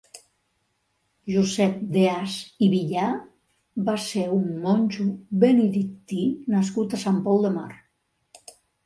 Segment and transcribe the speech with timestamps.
[1.33, 3.09] Josep Deàs i Villar
[3.89, 5.05] va ser un monjo
[5.45, 6.23] benedictí
[6.55, 7.69] nascut a Sant Pol de Mar.